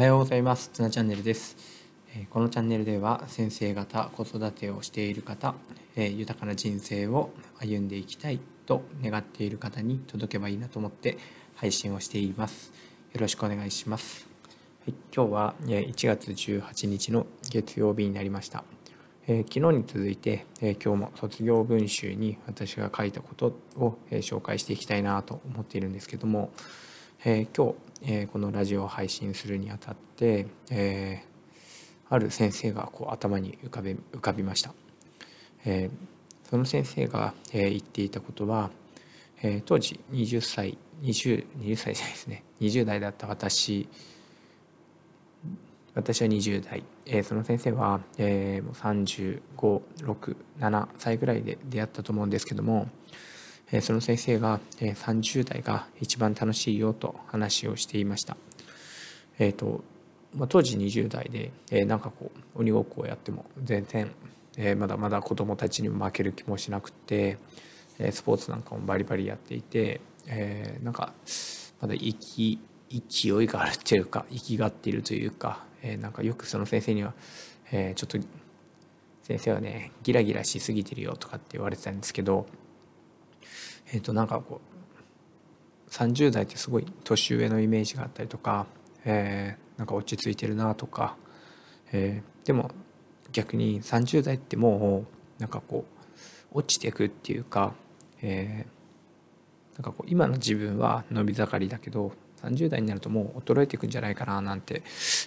[0.00, 0.70] おはようございます。
[0.72, 1.58] つなチャンネルです。
[2.30, 5.54] このチャンネルでは先生方子育てをしている方、
[5.94, 7.28] 豊かな人生を
[7.58, 11.18] 歩んでいきたいと願っている方に届けばいいなと思って
[11.54, 12.72] 配信をしています。
[13.12, 14.26] よろしくお願いします。
[14.86, 18.64] はい、今日は1月18日の月曜日になりました。
[19.28, 26.52] え昨日に続いて、え今日も卒業文集に私が書いたことを、え紹介していきたいなと思っているんですけども、
[27.22, 31.22] え今日、えこのラジオを配信するにあたって、え
[32.08, 34.72] ある先生がこう頭に浮かべ浮かびました、
[35.64, 35.90] え
[36.48, 38.70] その先生が、え言っていたことは、
[39.42, 42.44] え当時20歳 20, 20歳じゃないですね。
[42.60, 43.88] 20代だった私
[45.94, 52.88] 私は20代、えー、その先生は、えー、3567歳ぐらいで出会ったと思うんですけども、
[53.72, 58.36] え、その先生が、え、30代が一番楽しいよと話をしていました。
[59.38, 59.82] えーと
[60.34, 64.10] まあ、当時20代で、え、なんかこう鬼ごっこをやっても全然、
[64.56, 67.38] え、まだまだ子供たちにも負ける気もしなくて、
[67.98, 71.12] え、スポーツなんかもバリバリやっていて、え、なんか
[71.80, 72.58] まだ生き
[72.90, 77.14] 勢いがあるっていうか生きがっているというかえ、なんかよくその先生には、
[77.72, 78.18] え、ちょっと
[79.22, 82.46] 先生はねギラギラしすぎてるよとかって言われてたんですけど
[83.92, 84.60] えっ、ー、となんかこ
[85.88, 88.66] う30代ってすごい年上のイメージがあったりとか、
[89.04, 91.16] えー、なんか落ち着いてるなとか、
[91.92, 92.70] えー、でも
[93.32, 95.04] 逆に30代っても
[95.38, 95.84] うなんかこ
[96.52, 97.74] う落ちていくっていうか、
[98.22, 104.82] えー、なんかこう今の自分は伸び盛りだけど30代になるともう衰えていくんじゃないかななんて、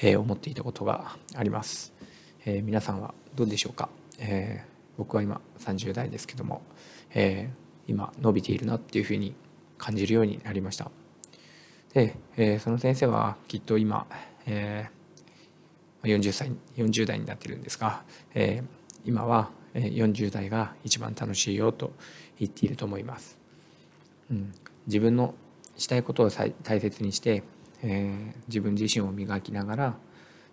[0.00, 1.92] えー、思っていたことがあります、
[2.44, 6.62] えー、皆さんはどうでしょうか、えー、僕は今30代ですけども、
[7.14, 7.50] え
[7.88, 9.34] 今伸びているなっていうふうに
[9.76, 10.90] 感じるようになりました。
[11.94, 14.06] で、えその先生はきっと今、
[14.46, 14.88] え
[16.04, 18.62] 40歳40代になってるんですが、え
[19.04, 21.92] 今は40代が一番楽しいよと
[22.38, 23.38] 言っていると思います、
[24.30, 24.52] うん、
[24.86, 25.34] 自分の
[25.76, 27.42] したいことを大切にして、
[27.82, 29.96] えー、自分自身を磨きながら、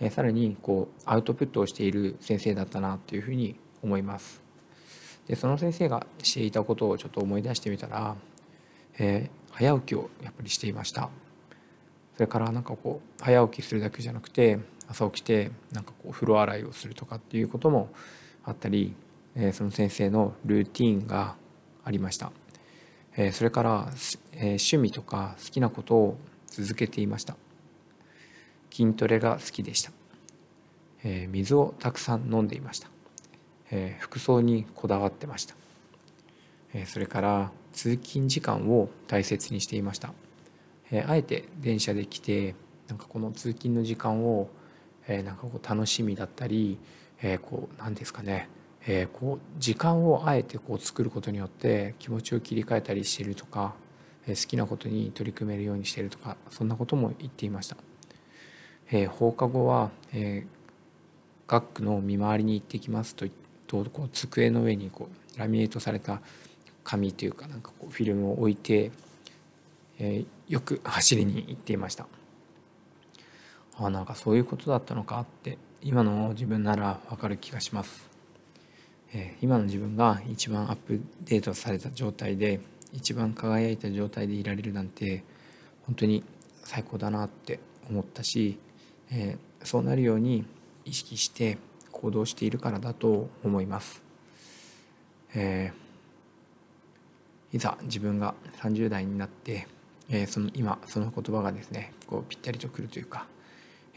[0.00, 4.47] えー、さらにこうアウトプットをしている先生だったなというふうに思います。
[5.28, 8.16] でその先生がしていたことをちょっと思い出してみたら、
[8.98, 11.10] えー、早起きをやっぱりしていました。
[12.14, 14.58] それからなんかこう早起きするだけじゃなくて
[14.88, 17.90] 朝起きてなんかこう風呂洗いをするとかっていうことも
[18.44, 18.94] あったり、
[19.36, 21.36] えー、その先生のルーティンが
[21.84, 22.32] ありました。
[23.20, 23.88] えそれから、
[24.34, 27.36] え趣味とか好きなことを続けていました
[28.70, 29.90] 筋トレが好きでした、
[31.02, 32.88] え水をたくさん飲んでいました、
[33.70, 35.54] え服装にこだわってました、
[36.74, 40.12] えそれから通勤時間を大切にしていました、
[40.90, 42.54] えあえて電車で来て
[42.88, 44.48] なんかこの通勤の時間を、
[45.06, 46.78] えなんかこう楽しみだったり、
[47.22, 48.48] えこう何ですかね。
[48.86, 53.74] えー、こう時間をあえてこう作ることによって気持ちを切り替えたりしてるとか、
[54.26, 57.76] えー、好きなことに取り組めるようにしてるとかそんなことも言っていました、
[58.90, 63.26] えー、放課後は、えー、学区の見回りに行ってきますと
[63.68, 66.20] とこう机の上にこうラミネートされた
[66.82, 68.90] 紙というかなんかこうフィルムを置いて、
[69.98, 72.06] えー、よく走りに行っていました。
[73.76, 78.08] あなんかそういうことだったのかって今の自分ならわかる気がします。
[79.12, 82.60] え今の自分が一番アップデートされた状態で
[82.92, 85.22] 一番輝いた状態でいられるなんて
[85.86, 86.24] 本当に
[86.64, 88.58] 最高だなって思ったし、
[89.10, 90.44] えそうなるように
[90.84, 91.58] 意識して
[92.00, 94.02] 行動しているからだと思います。
[95.34, 99.66] えー、いざ自分が30代になって、
[100.08, 103.26] えー、その今その言葉がですねこうぴったりとくるというか、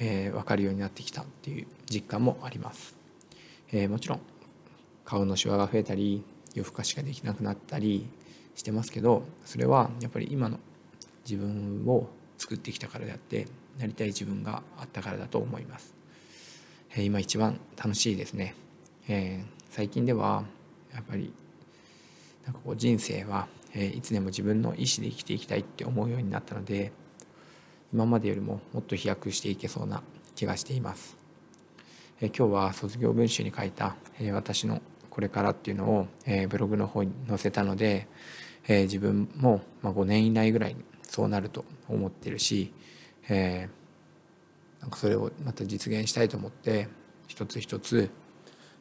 [0.00, 2.94] えー、分かるようになってきたっていう実感もあります。
[3.72, 4.20] えー、もちろん
[5.04, 8.08] 顔のシワが増えたり夜更かしができなくなったり
[8.54, 10.58] してますけどそれはやっぱり今の
[11.28, 12.08] 自分を
[12.38, 13.46] 作ってきたからであって
[13.78, 15.94] なりたい自分があったからだと思います、
[16.96, 18.54] え、今一番楽しいですね、
[19.08, 20.44] えー、最近では
[20.94, 21.32] やっぱり
[22.44, 26.92] なんかこう人生は、え、いつでも自分の意思で生きていきたいって思うようになったので
[27.92, 30.02] 今までよりももっと飛躍していけそうな
[30.34, 31.16] 気がしています、
[32.20, 34.80] え今日は卒業文集に書いた、え私の
[35.10, 38.06] これからっていうのを、え、ブログの方に載せたので、
[38.68, 42.72] え、自分も、まあ、5年以内ぐらいにそうなると思ってるし、
[43.28, 43.68] え、
[44.80, 46.88] なんかそれをまた実現したいと思って
[47.26, 48.10] 一つ一つ、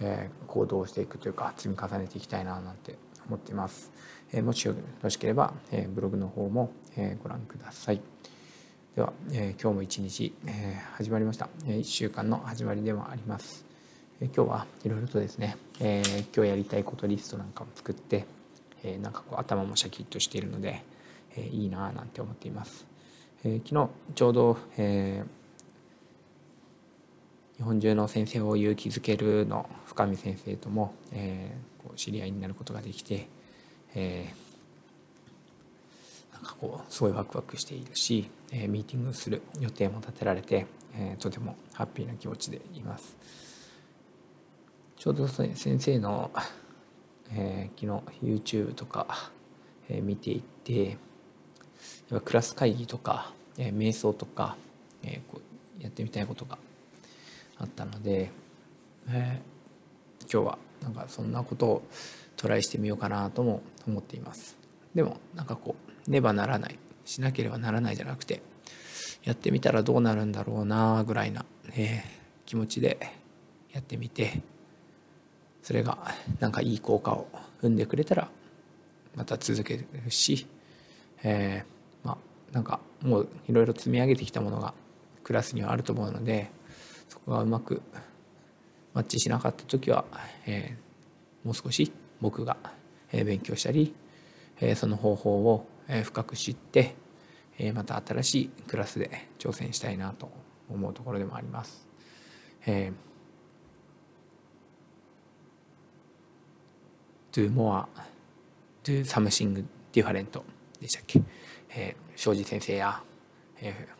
[0.00, 2.96] えー、行動していくというか積み重ねていきたいななんて
[3.26, 3.90] 思っています。
[4.32, 8.00] えー、もしよろしければ、えー、ブログの方も、えー、ご覧ください。
[8.98, 13.64] では、えー、今日も一日、えー、始まりました、えー、1週間の始まりでもあります、
[14.20, 18.24] えー、今日はいろいろとですね、えー、今日やりたいことリストなんかも作って、
[18.82, 20.82] えー、なんかこう頭もシャキッとしているので、
[21.36, 22.86] えー、いいなぁなんて思っています、
[23.44, 25.37] えー、昨日ちょうど、えー、
[27.58, 33.28] 日本中の先生を勇気づけるの深見先生とも、えー、こう知り合いになることができて、
[33.96, 40.66] えー、なんかこうすごいワクワクしているし、えー、ミーティングする予定も立てられて、
[40.96, 43.16] えー、とてもハッピーな気持ちでいます。
[44.96, 46.30] ちょうど先生の、
[47.32, 49.32] えー、昨日 YouTube とか、
[49.88, 50.96] えー、見ていて
[52.24, 54.56] クラス会議とか、えー、瞑想とか、
[55.02, 55.40] えー、こ
[55.80, 56.56] うやってみたいことが
[57.58, 58.30] あったので、
[59.08, 61.82] えー、今日はなんかそんなことを
[62.36, 64.56] トライしてみようかなとも思っています。
[64.94, 65.74] でもなんかこ
[66.06, 68.42] うねばならないしなければならないじゃなくて
[69.24, 71.44] やってみたらどうなるんだろうなぐらいな、
[71.74, 72.98] えー、気持ちで
[73.72, 74.40] やってみて
[75.62, 75.98] それが
[76.40, 77.28] なんかいい効果を
[77.60, 78.28] 生んでくれたら
[79.14, 80.46] また続けるし、
[81.22, 82.18] えー、まあ
[82.52, 84.74] なんかもういろいろ積み上げてきたものが
[85.24, 86.50] クラスにはあると思うので
[87.08, 87.82] そこがうまく
[88.94, 90.04] マッチしなかった時は、
[90.46, 92.56] えー、もう少し僕が
[93.12, 93.94] 勉強したり
[94.76, 95.66] その方法を
[96.04, 96.94] 深く知って
[97.74, 100.30] また新しいクラスで挑戦したいなと
[100.68, 101.88] 思うところでもあります。
[102.66, 107.86] えー、do more
[108.84, 110.42] do something different
[110.80, 111.22] でしたっけ、
[111.70, 113.02] えー、庄司先生や、
[113.60, 113.92] えー、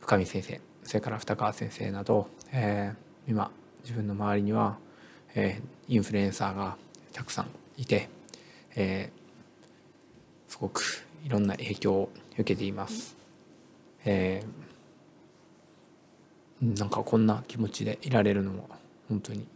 [0.00, 3.50] 深見先生それから二川先生など、えー、今
[3.82, 4.78] 自分の周りには、
[5.34, 6.76] えー、インフルエンサーが
[7.12, 8.08] たくさんいて、
[8.76, 9.10] え
[10.48, 10.82] すごく
[11.24, 13.16] いろんな影響を受けています。
[14.04, 18.68] えー、なんかこんな気持ちでいられるのも
[19.08, 19.46] 本当に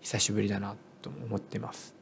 [0.00, 1.94] 久しぶりだなと思ってます。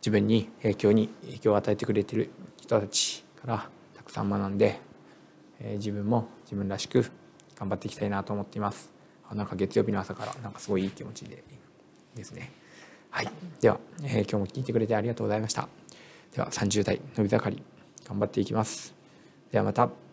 [0.00, 2.30] 自分に影響に影響を与えてくれてる
[2.60, 4.78] 人たちからたくさん学んで、
[5.60, 7.10] えー、自分も自分らしく
[7.58, 8.90] 頑張っていきたいなと思っています。
[9.32, 11.42] なんか月曜日の朝からなんかすごいいい気持ちで
[12.14, 12.52] ですね。
[13.10, 15.68] はい、では、えー、今日も聞いてくれてありがとうございました。
[16.34, 17.62] では30代伸び盛り
[18.06, 18.94] 頑張っていきます。
[19.50, 20.05] ではまた。